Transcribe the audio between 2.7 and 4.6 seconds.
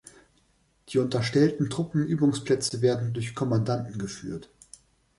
werden durch Kommandanten geführt.